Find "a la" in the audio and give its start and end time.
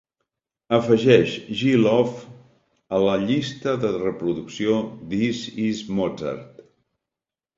2.99-3.17